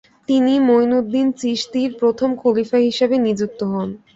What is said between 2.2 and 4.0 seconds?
খলিফা হিসেবে নিযুক্ত হন।